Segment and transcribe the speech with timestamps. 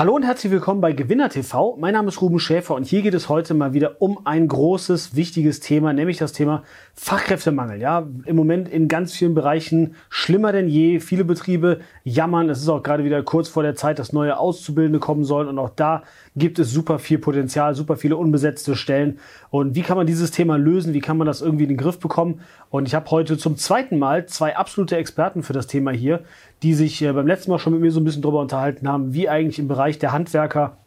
[0.00, 1.76] Hallo und herzlich willkommen bei Gewinner TV.
[1.76, 5.14] Mein Name ist Ruben Schäfer und hier geht es heute mal wieder um ein großes,
[5.14, 6.62] wichtiges Thema, nämlich das Thema
[6.94, 7.82] Fachkräftemangel.
[7.82, 11.00] Ja, im Moment in ganz vielen Bereichen schlimmer denn je.
[11.00, 12.48] Viele Betriebe jammern.
[12.48, 15.58] Es ist auch gerade wieder kurz vor der Zeit, dass neue Auszubildende kommen sollen und
[15.58, 16.02] auch da
[16.40, 19.20] gibt es super viel Potenzial, super viele unbesetzte Stellen.
[19.50, 20.92] Und wie kann man dieses Thema lösen?
[20.92, 22.40] Wie kann man das irgendwie in den Griff bekommen?
[22.70, 26.24] Und ich habe heute zum zweiten Mal zwei absolute Experten für das Thema hier,
[26.64, 29.14] die sich äh, beim letzten Mal schon mit mir so ein bisschen drüber unterhalten haben,
[29.14, 30.79] wie eigentlich im Bereich der Handwerker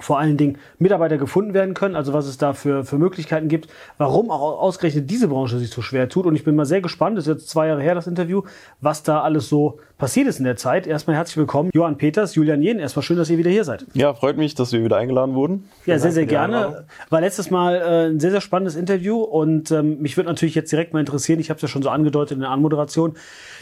[0.00, 3.68] vor allen Dingen Mitarbeiter gefunden werden können, also was es da für, für Möglichkeiten gibt,
[3.98, 6.26] warum auch ausgerechnet diese Branche sich so schwer tut.
[6.26, 8.42] Und ich bin mal sehr gespannt, das ist jetzt zwei Jahre her, das Interview,
[8.80, 10.86] was da alles so passiert ist in der Zeit.
[10.86, 12.78] Erstmal herzlich willkommen, Johann Peters, Julian Jen.
[12.78, 13.86] Erstmal schön, dass ihr wieder hier seid.
[13.92, 15.68] Ja, freut mich, dass wir wieder eingeladen wurden.
[15.86, 16.86] Ja, sehr, sehr gerne.
[17.10, 20.72] War letztes Mal äh, ein sehr, sehr spannendes Interview und ähm, mich würde natürlich jetzt
[20.72, 23.14] direkt mal interessieren, ich habe es ja schon so angedeutet in der Anmoderation,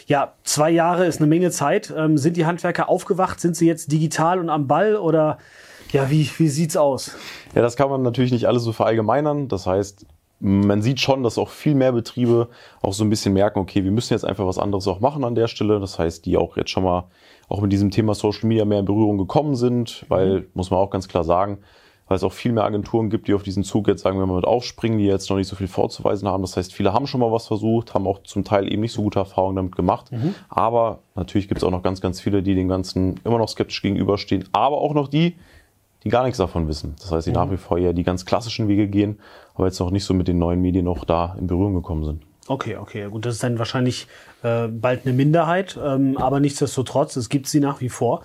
[0.09, 1.93] ja, zwei Jahre ist eine Menge Zeit.
[1.95, 3.41] Ähm, sind die Handwerker aufgewacht?
[3.41, 5.37] Sind sie jetzt digital und am Ball oder
[5.93, 7.17] ja, wie, wie sieht's aus?
[7.55, 9.49] Ja, das kann man natürlich nicht alles so verallgemeinern.
[9.49, 10.07] Das heißt,
[10.41, 12.49] man sieht schon, dass auch viel mehr Betriebe
[12.81, 15.35] auch so ein bisschen merken, okay, wir müssen jetzt einfach was anderes auch machen an
[15.35, 15.81] der Stelle.
[15.81, 17.05] Das heißt, die auch jetzt schon mal
[17.49, 20.91] auch mit diesem Thema Social Media mehr in Berührung gekommen sind, weil, muss man auch
[20.91, 21.59] ganz klar sagen,
[22.07, 24.37] weil es auch viel mehr Agenturen gibt, die auf diesen Zug jetzt, sagen wir mal,
[24.37, 26.43] mit aufspringen, die jetzt noch nicht so viel vorzuweisen haben.
[26.43, 29.03] Das heißt, viele haben schon mal was versucht, haben auch zum Teil eben nicht so
[29.03, 30.11] gute Erfahrungen damit gemacht.
[30.11, 30.35] Mhm.
[30.49, 33.83] Aber natürlich gibt es auch noch ganz, ganz viele, die dem Ganzen immer noch skeptisch
[33.83, 34.49] gegenüberstehen.
[34.53, 35.37] Aber auch noch die,
[36.05, 36.95] die gar nichts davon wissen.
[36.99, 37.37] Das heißt, die mhm.
[37.37, 39.19] nach wie vor eher die ganz klassischen Wege gehen,
[39.55, 42.28] aber jetzt noch nicht so mit den neuen Medien noch da in Berührung gekommen sind.
[42.51, 44.07] Okay, okay, gut, das ist dann wahrscheinlich
[44.43, 48.23] äh, bald eine Minderheit, ähm, aber nichtsdestotrotz, es gibt sie nach wie vor.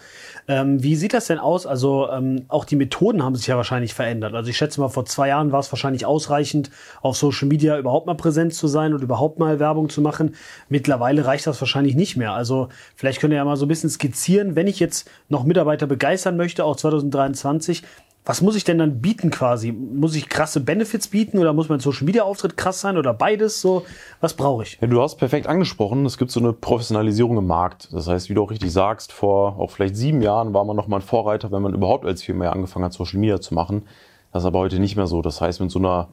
[0.48, 1.66] Ähm, wie sieht das denn aus?
[1.66, 4.34] Also ähm, auch die Methoden haben sich ja wahrscheinlich verändert.
[4.34, 8.08] Also ich schätze mal, vor zwei Jahren war es wahrscheinlich ausreichend, auf Social Media überhaupt
[8.08, 10.36] mal präsent zu sein und überhaupt mal Werbung zu machen.
[10.70, 12.32] Mittlerweile reicht das wahrscheinlich nicht mehr.
[12.32, 15.86] Also vielleicht könnt ihr ja mal so ein bisschen skizzieren, wenn ich jetzt noch Mitarbeiter
[15.86, 17.84] begeistern möchte, auch 2023,
[18.26, 19.72] was muss ich denn dann bieten quasi?
[19.72, 23.60] Muss ich krasse Benefits bieten oder muss mein Social Media Auftritt krass sein oder beides?
[23.60, 23.86] So,
[24.22, 24.78] was brauche ich?
[24.80, 26.06] Ja, du hast perfekt angesprochen.
[26.06, 27.90] Es gibt so eine Professionalisierung im Markt.
[27.92, 30.88] Das heißt, wie du auch richtig sagst, vor auch vielleicht sieben Jahren war man noch
[30.88, 33.84] mal ein Vorreiter, wenn man überhaupt als Firma angefangen hat, Social Media zu machen.
[34.32, 35.22] Das ist aber heute nicht mehr so.
[35.22, 36.08] Das heißt, mit so einer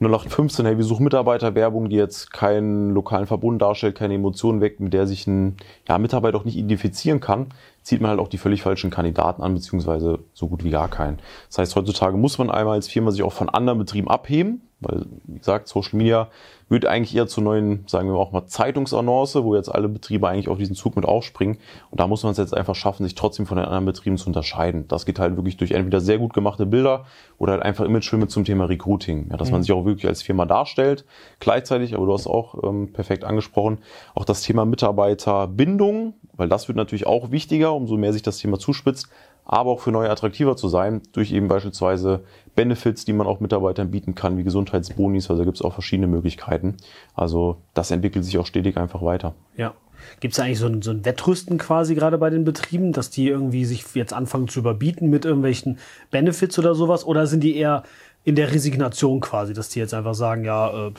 [0.00, 4.92] 0815, hey, wir suchen Mitarbeiterwerbung, die jetzt keinen lokalen Verbund darstellt, keine Emotionen weckt, mit
[4.92, 5.56] der sich ein
[5.88, 7.46] ja, Mitarbeiter auch nicht identifizieren kann,
[7.84, 11.18] zieht man halt auch die völlig falschen Kandidaten an, beziehungsweise so gut wie gar keinen.
[11.48, 15.06] Das heißt, heutzutage muss man einmal als Firma sich auch von anderen Betrieben abheben, weil,
[15.24, 16.28] wie gesagt, Social Media
[16.68, 20.48] wird eigentlich eher zu neuen, sagen wir auch mal, Zeitungsannonce, wo jetzt alle Betriebe eigentlich
[20.48, 21.58] auf diesen Zug mit aufspringen.
[21.90, 24.26] Und da muss man es jetzt einfach schaffen, sich trotzdem von den anderen Betrieben zu
[24.26, 24.88] unterscheiden.
[24.88, 27.04] Das geht halt wirklich durch entweder sehr gut gemachte Bilder
[27.38, 29.28] oder halt einfach Imagefilme zum Thema Recruiting.
[29.30, 29.52] Ja, dass mhm.
[29.52, 31.04] man sich auch wirklich als Firma darstellt.
[31.38, 33.78] Gleichzeitig, aber du hast auch ähm, perfekt angesprochen,
[34.14, 38.58] auch das Thema Mitarbeiterbindung, weil das wird natürlich auch wichtiger, umso mehr sich das Thema
[38.58, 39.08] zuspitzt
[39.44, 42.24] aber auch für neue attraktiver zu sein, durch eben beispielsweise
[42.54, 46.06] Benefits, die man auch Mitarbeitern bieten kann, wie Gesundheitsbonis, also da gibt es auch verschiedene
[46.06, 46.76] Möglichkeiten.
[47.14, 49.34] Also das entwickelt sich auch stetig einfach weiter.
[49.56, 49.74] Ja.
[50.20, 53.28] Gibt es eigentlich so ein, so ein Wettrüsten quasi gerade bei den Betrieben, dass die
[53.28, 55.78] irgendwie sich jetzt anfangen zu überbieten mit irgendwelchen
[56.10, 57.06] Benefits oder sowas?
[57.06, 57.84] Oder sind die eher
[58.22, 60.92] in der Resignation quasi, dass die jetzt einfach sagen, ja, äh,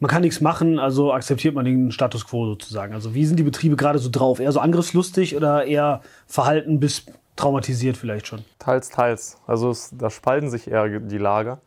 [0.00, 2.94] man kann nichts machen, also akzeptiert man den Status quo sozusagen.
[2.94, 4.40] Also wie sind die Betriebe gerade so drauf?
[4.40, 7.04] Eher so angriffslustig oder eher verhalten bis
[7.36, 8.44] traumatisiert vielleicht schon?
[8.58, 9.38] Teils, teils.
[9.46, 11.60] Also es, da spalten sich eher die Lager.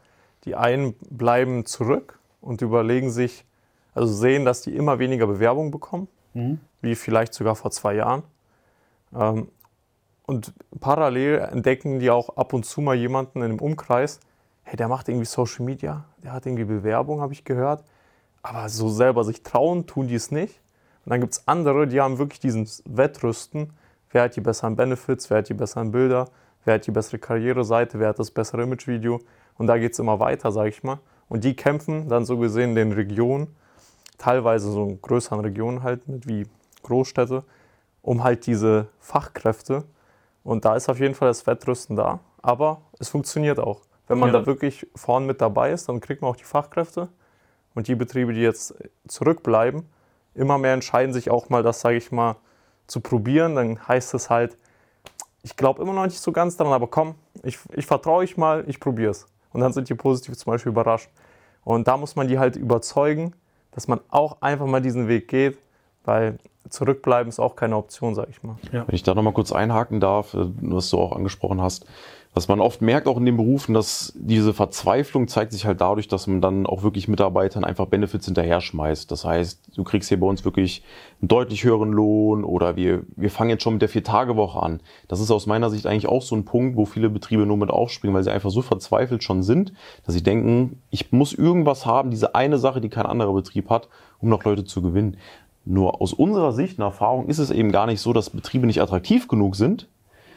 [0.45, 3.45] Die einen bleiben zurück und überlegen sich,
[3.93, 6.59] also sehen, dass die immer weniger Bewerbungen bekommen, mhm.
[6.81, 8.23] wie vielleicht sogar vor zwei Jahren.
[9.15, 9.47] Ähm,
[10.25, 14.19] und parallel entdecken die auch ab und zu mal jemanden in dem Umkreis,
[14.63, 17.83] hey, der macht irgendwie Social Media, der hat irgendwie Bewerbung, habe ich gehört.
[18.43, 20.61] Aber so selber sich trauen, tun die es nicht.
[21.05, 23.73] Und dann gibt es andere, die haben wirklich diesen Wettrüsten
[24.13, 26.29] wer hat die besseren Benefits, wer hat die besseren Bilder,
[26.63, 29.19] wer hat die bessere Karriereseite, wer hat das bessere Imagevideo.
[29.57, 30.99] Und da geht es immer weiter, sage ich mal.
[31.27, 33.55] Und die kämpfen dann so gesehen in den Regionen,
[34.17, 36.47] teilweise so in größeren Regionen halt mit wie
[36.83, 37.43] Großstädte,
[38.01, 39.83] um halt diese Fachkräfte.
[40.43, 42.19] Und da ist auf jeden Fall das Wettrüsten da.
[42.41, 43.81] Aber es funktioniert auch.
[44.07, 44.39] Wenn man ja.
[44.39, 47.07] da wirklich vorn mit dabei ist, dann kriegt man auch die Fachkräfte.
[47.75, 48.75] Und die Betriebe, die jetzt
[49.07, 49.87] zurückbleiben,
[50.35, 52.35] immer mehr entscheiden sich auch mal, das sage ich mal,
[52.87, 54.57] zu probieren, dann heißt es halt,
[55.41, 58.63] ich glaube immer noch nicht so ganz daran, aber komm, ich, ich vertraue euch mal,
[58.67, 59.27] ich probiere es.
[59.51, 61.09] Und dann sind die positiv zum Beispiel überrascht.
[61.63, 63.33] Und da muss man die halt überzeugen,
[63.71, 65.57] dass man auch einfach mal diesen Weg geht,
[66.05, 66.37] weil
[66.69, 68.55] zurückbleiben ist auch keine Option, sage ich mal.
[68.71, 68.87] Ja.
[68.87, 71.85] Wenn ich da nochmal kurz einhaken darf, äh, was du auch angesprochen hast,
[72.35, 76.07] was man oft merkt auch in den Berufen, dass diese Verzweiflung zeigt sich halt dadurch,
[76.07, 79.11] dass man dann auch wirklich Mitarbeitern einfach Benefits hinterher schmeißt.
[79.11, 80.83] Das heißt, du kriegst hier bei uns wirklich
[81.21, 84.79] einen deutlich höheren Lohn oder wir, wir fangen jetzt schon mit der Vier-Tage-Woche an.
[85.07, 87.69] Das ist aus meiner Sicht eigentlich auch so ein Punkt, wo viele Betriebe nur mit
[87.69, 89.71] aufspringen, weil sie einfach so verzweifelt schon sind,
[90.03, 93.89] dass sie denken, ich muss irgendwas haben, diese eine Sache, die kein anderer Betrieb hat,
[94.19, 95.17] um noch Leute zu gewinnen.
[95.65, 98.81] Nur aus unserer Sicht, einer Erfahrung, ist es eben gar nicht so, dass Betriebe nicht
[98.81, 99.87] attraktiv genug sind,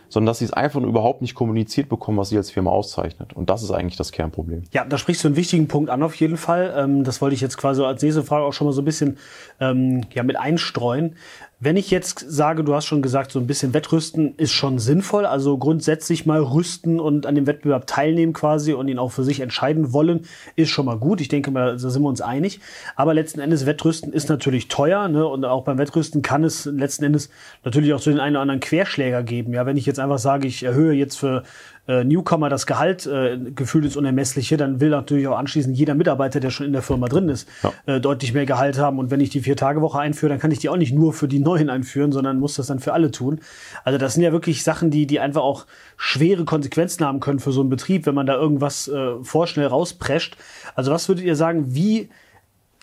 [0.09, 3.33] sondern dass sie es einfach nur überhaupt nicht kommuniziert bekommen, was sie als Firma auszeichnet.
[3.33, 4.65] Und das ist eigentlich das Kernproblem.
[4.73, 6.75] Ja, da sprichst du einen wichtigen Punkt an auf jeden Fall.
[6.77, 9.19] Ähm, das wollte ich jetzt quasi als nächste Frage auch schon mal so ein bisschen
[9.61, 11.17] ähm, ja, mit einstreuen.
[11.59, 15.25] Wenn ich jetzt sage, du hast schon gesagt, so ein bisschen Wettrüsten ist schon sinnvoll,
[15.25, 19.41] also grundsätzlich mal rüsten und an dem Wettbewerb teilnehmen quasi und ihn auch für sich
[19.41, 20.27] entscheiden wollen,
[20.57, 21.23] ist schon mal gut.
[21.23, 22.61] Ich denke mal, da sind wir uns einig.
[22.95, 25.27] Aber letzten Endes, Wettrüsten ist natürlich teuer ne?
[25.27, 27.31] und auch beim Wettrüsten kann es letzten Endes
[27.65, 29.55] natürlich auch so den einen oder anderen Querschläger geben.
[29.55, 31.43] Ja, wenn ich jetzt einfach sage, ich erhöhe jetzt für
[31.89, 36.41] äh, Newcomer das Gehalt äh, gefühlt ins Unermessliche, dann will natürlich auch anschließend jeder Mitarbeiter,
[36.41, 37.73] der schon in der Firma drin ist, ja.
[37.87, 38.99] äh, deutlich mehr Gehalt haben.
[38.99, 41.39] Und wenn ich die Vier-Tage-Woche einführe, dann kann ich die auch nicht nur für die
[41.41, 43.41] Neuen einführen, sondern muss das dann für alle tun.
[43.85, 45.67] Also das sind ja wirklich Sachen, die, die einfach auch
[45.97, 50.37] schwere Konsequenzen haben können für so einen Betrieb, wenn man da irgendwas äh, vorschnell rausprescht.
[50.75, 52.09] Also was würdet ihr sagen, wie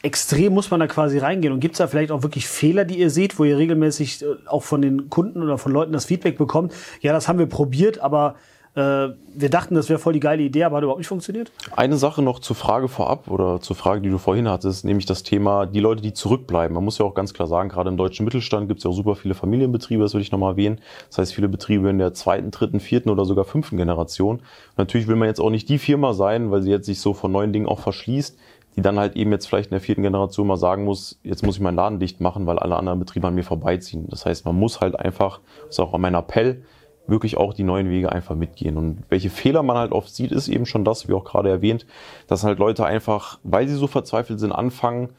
[0.04, 1.54] extrem muss man da quasi reingehen?
[1.54, 4.26] Und gibt es da vielleicht auch wirklich Fehler, die ihr seht, wo ihr regelmäßig äh,
[4.46, 6.74] auch von den Kunden oder von Leuten das Feedback bekommt?
[7.02, 8.36] Ja, das haben wir probiert, aber
[8.76, 11.52] wir dachten, das wäre voll die geile Idee, aber hat überhaupt nicht funktioniert.
[11.76, 15.22] Eine Sache noch zur Frage vorab oder zur Frage, die du vorhin hattest, nämlich das
[15.22, 16.74] Thema, die Leute, die zurückbleiben.
[16.74, 18.96] Man muss ja auch ganz klar sagen, gerade im deutschen Mittelstand gibt es ja auch
[18.96, 20.80] super viele Familienbetriebe, das würde ich nochmal erwähnen.
[21.10, 24.42] Das heißt, viele Betriebe in der zweiten, dritten, vierten oder sogar fünften Generation.
[24.76, 27.32] Natürlich will man jetzt auch nicht die Firma sein, weil sie jetzt sich so von
[27.32, 28.38] neuen Dingen auch verschließt,
[28.76, 31.58] die dann halt eben jetzt vielleicht in der vierten Generation mal sagen muss, jetzt muss
[31.58, 34.08] ich meinen Laden dicht machen, weil alle anderen Betriebe an mir vorbeiziehen.
[34.10, 36.64] Das heißt, man muss halt einfach, das ist auch mein Appell,
[37.08, 38.78] wirklich auch die neuen Wege einfach mitgehen.
[38.78, 41.86] Und welche Fehler man halt oft sieht, ist eben schon das, wie auch gerade erwähnt,
[42.28, 45.10] dass halt Leute einfach, weil sie so verzweifelt sind, anfangen,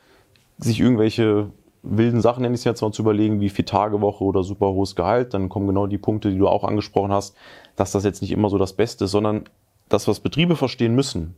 [0.58, 1.50] sich irgendwelche
[1.82, 4.68] wilden Sachen, nenne ich es jetzt mal, zu überlegen, wie vier Tage Woche oder super
[4.68, 5.34] hohes Gehalt.
[5.34, 7.36] Dann kommen genau die Punkte, die du auch angesprochen hast,
[7.76, 9.44] dass das jetzt nicht immer so das Beste ist, sondern
[9.90, 11.34] das, was Betriebe verstehen müssen,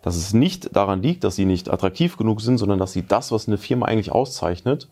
[0.00, 3.30] dass es nicht daran liegt, dass sie nicht attraktiv genug sind, sondern dass sie das,
[3.30, 4.88] was eine Firma eigentlich auszeichnet,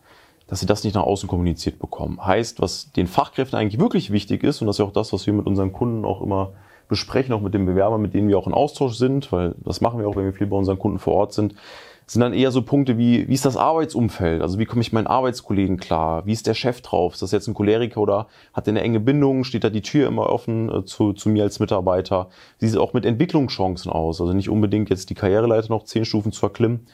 [0.51, 2.19] dass sie das nicht nach außen kommuniziert bekommen.
[2.23, 5.25] Heißt, was den Fachkräften eigentlich wirklich wichtig ist, und das ist ja auch das, was
[5.25, 6.51] wir mit unseren Kunden auch immer
[6.89, 9.97] besprechen, auch mit den Bewerbern, mit denen wir auch in Austausch sind, weil das machen
[9.97, 11.55] wir auch, wenn wir viel bei unseren Kunden vor Ort sind,
[12.05, 14.41] sind dann eher so Punkte wie, wie ist das Arbeitsumfeld?
[14.41, 16.25] Also wie komme ich meinen Arbeitskollegen klar?
[16.25, 17.13] Wie ist der Chef drauf?
[17.13, 19.45] Ist das jetzt ein Choleriker oder hat er eine enge Bindung?
[19.45, 22.27] Steht da die Tür immer offen äh, zu, zu mir als Mitarbeiter?
[22.59, 24.19] Wie sieht es auch mit Entwicklungschancen aus?
[24.19, 26.87] Also nicht unbedingt jetzt die Karriereleiter noch zehn Stufen zu erklimmen.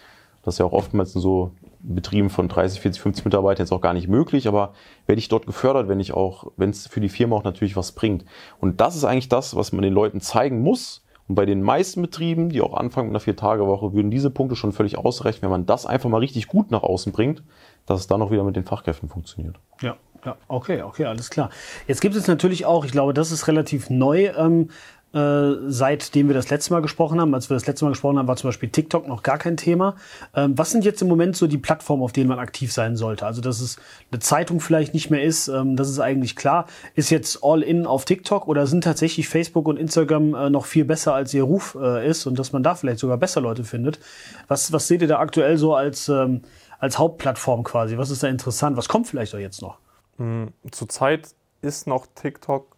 [0.43, 3.93] Das ist ja auch oftmals so Betrieben von 30, 40, 50 Mitarbeitern jetzt auch gar
[3.93, 4.73] nicht möglich, aber
[5.05, 7.91] werde ich dort gefördert, wenn ich auch, wenn es für die Firma auch natürlich was
[7.91, 8.25] bringt.
[8.59, 11.03] Und das ist eigentlich das, was man den Leuten zeigen muss.
[11.27, 14.71] Und bei den meisten Betrieben, die auch anfangen mit einer Vier-Tage-Woche, würden diese Punkte schon
[14.71, 17.43] völlig ausreichen, wenn man das einfach mal richtig gut nach außen bringt,
[17.85, 19.57] dass es dann auch wieder mit den Fachkräften funktioniert.
[19.81, 21.49] Ja, ja, okay, okay, alles klar.
[21.87, 24.69] Jetzt gibt es natürlich auch, ich glaube, das ist relativ neu, ähm,
[25.13, 27.33] äh, seitdem wir das letzte Mal gesprochen haben.
[27.33, 29.95] Als wir das letzte Mal gesprochen haben, war zum Beispiel TikTok noch gar kein Thema.
[30.35, 33.25] Ähm, was sind jetzt im Moment so die Plattformen, auf denen man aktiv sein sollte?
[33.25, 33.77] Also, dass es
[34.11, 36.67] eine Zeitung vielleicht nicht mehr ist, ähm, das ist eigentlich klar.
[36.95, 40.83] Ist jetzt all in auf TikTok oder sind tatsächlich Facebook und Instagram äh, noch viel
[40.85, 43.99] besser als ihr Ruf äh, ist und dass man da vielleicht sogar besser Leute findet?
[44.47, 46.41] Was, was seht ihr da aktuell so als, ähm,
[46.79, 47.97] als Hauptplattform quasi?
[47.97, 48.75] Was ist da interessant?
[48.75, 49.79] Was kommt vielleicht auch jetzt noch?
[50.17, 51.29] Mm, zurzeit
[51.61, 52.75] ist noch TikTok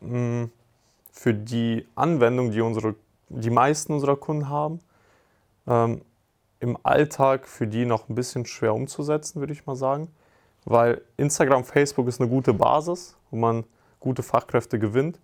[0.00, 0.50] mh, mm,
[1.12, 2.96] für die Anwendung, die unsere,
[3.28, 4.80] die meisten unserer Kunden haben,
[5.68, 6.02] ähm,
[6.58, 10.08] im Alltag für die noch ein bisschen schwer umzusetzen, würde ich mal sagen.
[10.64, 13.64] Weil Instagram, Facebook ist eine gute Basis, wo man
[14.00, 15.20] gute Fachkräfte gewinnt.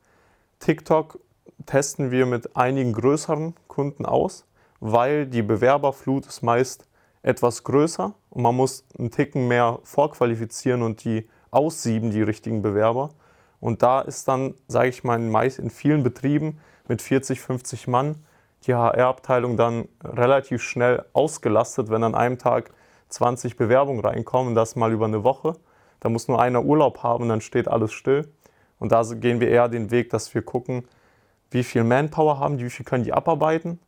[0.59, 1.21] TikTok
[1.67, 4.45] testen wir mit einigen größeren Kunden aus,
[4.81, 6.87] weil die Bewerberflut ist meist
[7.23, 13.11] etwas größer und man muss einen Ticken mehr vorqualifizieren und die aussieben, die richtigen Bewerber.
[13.61, 18.25] Und da ist dann, sage ich mal, in vielen Betrieben mit 40, 50 Mann
[18.67, 22.71] die HR-Abteilung dann relativ schnell ausgelastet, wenn an einem Tag
[23.09, 25.57] 20 Bewerbungen reinkommen, das mal über eine Woche.
[26.01, 28.29] Da muss nur einer Urlaub haben, dann steht alles still.
[28.79, 30.85] Und da gehen wir eher den Weg, dass wir gucken,
[31.51, 33.81] wie viel Manpower haben die, wie viel können die abarbeiten.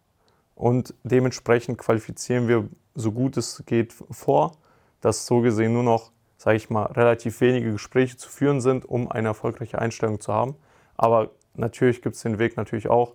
[0.55, 4.53] Und dementsprechend qualifizieren wir so gut es geht vor,
[5.01, 9.13] dass so gesehen nur noch sage ich mal, relativ wenige Gespräche zu führen sind, um
[9.13, 10.55] eine erfolgreiche Einstellung zu haben.
[10.97, 13.13] Aber natürlich gibt es den Weg natürlich auch,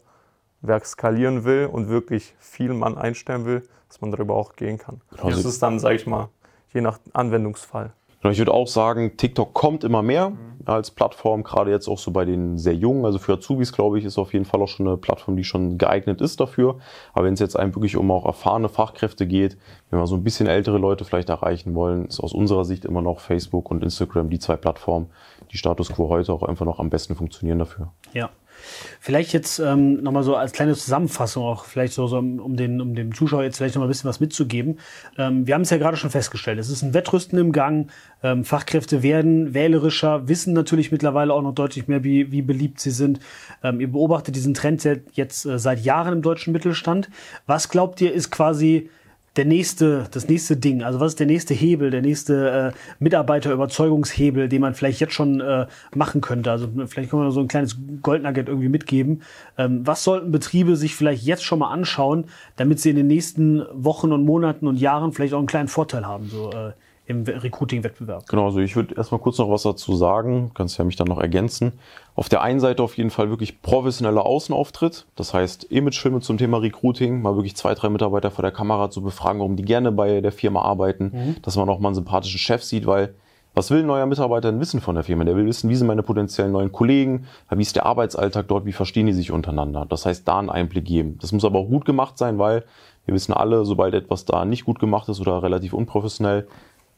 [0.62, 5.02] wer skalieren will und wirklich viel Mann einstellen will, dass man darüber auch gehen kann.
[5.18, 6.30] Also das ist dann, sage ich mal,
[6.72, 7.94] je nach Anwendungsfall.
[8.26, 10.32] Genau, ich würde auch sagen, TikTok kommt immer mehr
[10.66, 13.06] als Plattform, gerade jetzt auch so bei den sehr jungen.
[13.06, 15.78] Also für Azubis, glaube ich, ist auf jeden Fall auch schon eine Plattform, die schon
[15.78, 16.80] geeignet ist dafür.
[17.14, 19.60] Aber wenn es jetzt einem wirklich um auch erfahrene Fachkräfte geht,
[19.92, 23.04] wenn wir so ein bisschen ältere Leute vielleicht erreichen wollen, ist aus unserer Sicht immer
[23.04, 25.12] noch Facebook und Instagram die zwei Plattformen,
[25.52, 27.92] die Status quo heute auch einfach noch am besten funktionieren dafür.
[28.14, 28.32] Ja.
[29.00, 32.96] Vielleicht jetzt ähm, nochmal so als kleine Zusammenfassung auch, vielleicht so, so um, den, um
[32.96, 34.80] dem Zuschauer jetzt vielleicht nochmal ein bisschen was mitzugeben.
[35.18, 37.92] Ähm, wir haben es ja gerade schon festgestellt, es ist ein Wettrüsten im Gang.
[38.24, 42.92] Ähm, Fachkräfte werden wählerischer, wissen natürlich mittlerweile auch noch deutlich mehr, wie, wie beliebt sie
[42.92, 43.20] sind.
[43.64, 47.10] Ähm, ihr beobachtet diesen Trend jetzt äh, seit Jahren im deutschen Mittelstand.
[47.46, 48.90] Was glaubt ihr, ist quasi
[49.36, 50.84] der nächste, das nächste Ding?
[50.84, 55.42] Also was ist der nächste Hebel, der nächste äh, Mitarbeiterüberzeugungshebel, den man vielleicht jetzt schon
[55.42, 56.52] äh, machen könnte?
[56.52, 59.22] Also vielleicht kann man so ein kleines Goldnugget irgendwie mitgeben.
[59.58, 62.26] Ähm, was sollten Betriebe sich vielleicht jetzt schon mal anschauen,
[62.56, 66.06] damit sie in den nächsten Wochen und Monaten und Jahren vielleicht auch einen kleinen Vorteil
[66.06, 66.30] haben?
[66.30, 66.72] So, äh,
[67.08, 68.28] im Recruiting-Wettbewerb.
[68.28, 71.20] Genau, also ich würde erstmal kurz noch was dazu sagen, kannst ja mich dann noch
[71.20, 71.74] ergänzen.
[72.16, 76.58] Auf der einen Seite auf jeden Fall wirklich professioneller Außenauftritt, das heißt Imagefilme zum Thema
[76.58, 80.22] Recruiting, mal wirklich zwei, drei Mitarbeiter vor der Kamera zu befragen, warum die gerne bei
[80.22, 81.42] der Firma arbeiten, mhm.
[81.42, 83.14] dass man auch mal einen sympathischen Chef sieht, weil
[83.56, 85.24] was will ein neuer Mitarbeiter denn wissen von der Firma?
[85.24, 88.74] Der will wissen, wie sind meine potenziellen neuen Kollegen, wie ist der Arbeitsalltag dort, wie
[88.74, 89.86] verstehen die sich untereinander.
[89.88, 91.18] Das heißt, da einen Einblick geben.
[91.22, 92.66] Das muss aber auch gut gemacht sein, weil
[93.06, 96.48] wir wissen alle, sobald etwas da nicht gut gemacht ist oder relativ unprofessionell,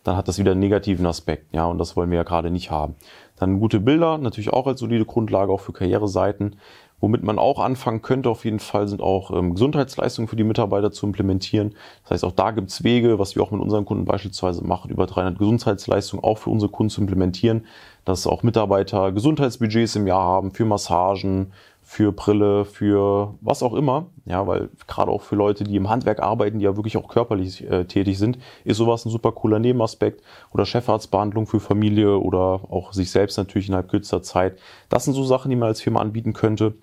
[0.08, 1.54] dann hat das wieder einen negativen Aspekt.
[1.54, 2.96] Ja, und das wollen wir ja gerade nicht haben.
[3.36, 6.56] Dann gute Bilder, natürlich auch als solide Grundlage, auch für Karriereseiten.
[7.00, 10.92] Womit man auch anfangen könnte, auf jeden Fall, sind auch ähm, Gesundheitsleistungen für die Mitarbeiter
[10.92, 11.76] zu implementieren.
[12.04, 15.06] Das heißt, auch da gibt's Wege, was wir auch mit unseren Kunden beispielsweise machen, über
[15.06, 17.66] 300 Gesundheitsleistungen auch für unsere Kunden zu implementieren,
[18.06, 21.52] dass auch Mitarbeiter Gesundheitsbudgets im Jahr haben für Massagen,
[21.90, 24.08] für Brille, für was auch immer.
[24.26, 27.64] Ja, weil gerade auch für Leute, die im Handwerk arbeiten, die ja wirklich auch körperlich
[27.64, 30.22] äh, tätig sind, ist sowas ein super cooler Nebenaspekt.
[30.52, 34.60] Oder Chefarztbehandlung für Familie oder auch sich selbst natürlich innerhalb kürzester Zeit.
[34.90, 36.74] Das sind so Sachen, die man als Firma anbieten könnte.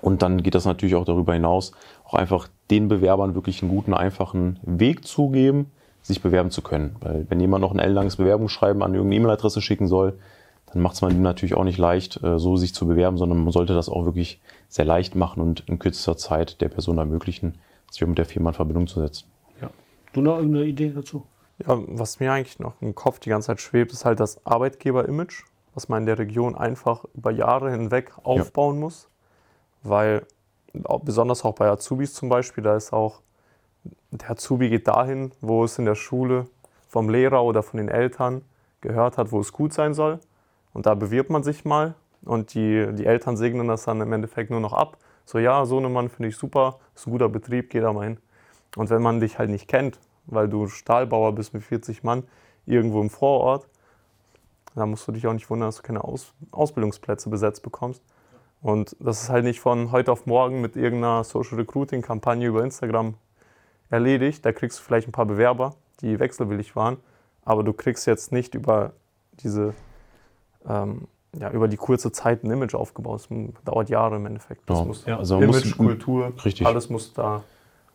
[0.00, 1.72] Und dann geht das natürlich auch darüber hinaus,
[2.04, 6.94] auch einfach den Bewerbern wirklich einen guten, einfachen Weg zu geben, sich bewerben zu können.
[7.00, 10.16] Weil wenn jemand noch ein ellenlanges Bewerbungsschreiben an irgendeine E-Mail-Adresse schicken soll,
[10.72, 13.42] dann macht es man ihm natürlich auch nicht leicht, äh, so sich zu bewerben, sondern
[13.42, 17.58] man sollte das auch wirklich sehr leicht machen und in kürzester Zeit der Person ermöglichen,
[17.90, 19.26] sich mit der Firma in Verbindung zu setzen.
[19.60, 19.70] Ja.
[20.12, 21.24] Du noch irgendeine Idee dazu?
[21.66, 25.44] Ja, was mir eigentlich noch im Kopf die ganze Zeit schwebt, ist halt das Arbeitgeber-Image,
[25.74, 28.80] was man in der Region einfach über Jahre hinweg aufbauen ja.
[28.80, 29.08] muss.
[29.82, 30.26] Weil,
[31.02, 33.20] besonders auch bei Azubis zum Beispiel, da ist auch,
[34.10, 36.46] der Azubi geht dahin, wo es in der Schule
[36.88, 38.42] vom Lehrer oder von den Eltern
[38.80, 40.18] gehört hat, wo es gut sein soll.
[40.72, 44.50] Und da bewirbt man sich mal und die, die Eltern segnen das dann im Endeffekt
[44.50, 44.98] nur noch ab.
[45.24, 48.04] So, ja, so einen Mann finde ich super, ist ein guter Betrieb, geh da mal
[48.04, 48.18] hin.
[48.76, 52.24] Und wenn man dich halt nicht kennt, weil du Stahlbauer bist mit 40 Mann
[52.66, 53.66] irgendwo im Vorort,
[54.74, 58.02] dann musst du dich auch nicht wundern, dass du keine Aus Ausbildungsplätze besetzt bekommst.
[58.62, 62.62] Und das ist halt nicht von heute auf morgen mit irgendeiner Social Recruiting Kampagne über
[62.62, 63.14] Instagram
[63.88, 64.44] erledigt.
[64.44, 66.98] Da kriegst du vielleicht ein paar Bewerber, die wechselwillig waren,
[67.44, 68.92] aber du kriegst jetzt nicht über
[69.42, 69.74] diese
[70.68, 71.06] ähm,
[71.38, 73.28] ja, über die kurze Zeit ein Image aufgebaut.
[73.28, 74.68] Das dauert Jahre im Endeffekt.
[74.68, 74.84] Das ja.
[74.84, 75.18] muss, ja.
[75.18, 76.66] Also Image, muss, Kultur, richtig.
[76.66, 77.42] alles muss da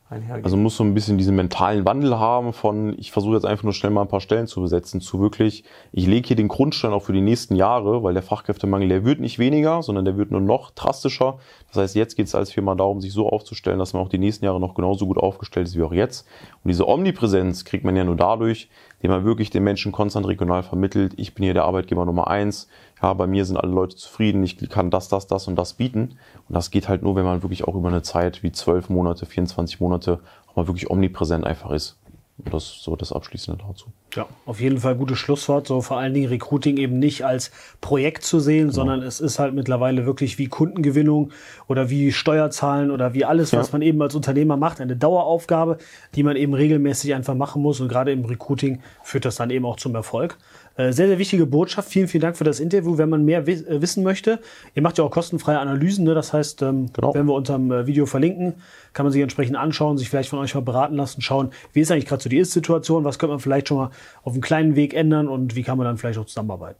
[0.10, 0.46] einhergehen.
[0.46, 3.74] Also muss so ein bisschen diesen mentalen Wandel haben von, ich versuche jetzt einfach nur
[3.74, 7.04] schnell mal ein paar Stellen zu besetzen, zu wirklich, ich lege hier den Grundstein auch
[7.04, 10.42] für die nächsten Jahre, weil der Fachkräftemangel, der wird nicht weniger, sondern der wird nur
[10.42, 11.40] noch drastischer.
[11.68, 14.20] Das heißt, jetzt geht es als Firma darum, sich so aufzustellen, dass man auch die
[14.20, 16.28] nächsten Jahre noch genauso gut aufgestellt ist wie auch jetzt.
[16.64, 18.70] Und diese Omnipräsenz kriegt man ja nur dadurch,
[19.06, 22.68] indem man wirklich den Menschen konstant regional vermittelt, ich bin hier der Arbeitgeber Nummer eins,
[23.04, 26.18] ja, bei mir sind alle Leute zufrieden, ich kann das, das, das und das bieten.
[26.50, 29.28] Und das geht halt nur, wenn man wirklich auch über eine Zeit wie zwölf Monate,
[29.28, 31.98] 24 Monate auch mal wirklich omnipräsent einfach ist.
[32.38, 33.94] Das ist so das Abschließende dazu.
[34.14, 35.68] Ja, auf jeden Fall gutes Schlusswort.
[35.68, 38.74] So vor allen Dingen Recruiting eben nicht als Projekt zu sehen, genau.
[38.74, 41.32] sondern es ist halt mittlerweile wirklich wie Kundengewinnung
[41.68, 43.74] oder wie Steuerzahlen oder wie alles, was ja.
[43.74, 45.78] man eben als Unternehmer macht, eine Daueraufgabe,
[46.16, 47.80] die man eben regelmäßig einfach machen muss.
[47.80, 50.38] Und gerade im Recruiting führt das dann eben auch zum Erfolg.
[50.78, 51.90] Äh, sehr, sehr wichtige Botschaft.
[51.90, 52.98] Vielen, vielen Dank für das Interview.
[52.98, 54.40] Wenn man mehr äh, wissen möchte,
[54.74, 56.04] ihr macht ja auch kostenfreie Analysen.
[56.04, 56.14] Ne?
[56.14, 57.14] Das heißt, ähm, genau.
[57.14, 58.56] wenn wir unterm äh, Video verlinken,
[58.94, 61.92] kann man sich entsprechend anschauen, sich vielleicht von euch mal beraten lassen, schauen, wie ist
[61.92, 63.92] eigentlich gerade so die Ist-Situation, was könnte man vielleicht schon mal
[64.24, 66.80] auf einem kleinen Weg ändern und wie kann man dann vielleicht auch zusammenarbeiten.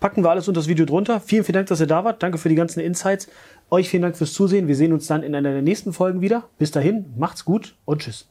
[0.00, 1.20] Packen wir alles unter das Video drunter.
[1.20, 2.22] Vielen, vielen Dank, dass ihr da wart.
[2.22, 3.28] Danke für die ganzen Insights.
[3.70, 4.66] Euch vielen Dank fürs Zusehen.
[4.68, 6.44] Wir sehen uns dann in einer der nächsten Folgen wieder.
[6.58, 8.26] Bis dahin, macht's gut und tschüss.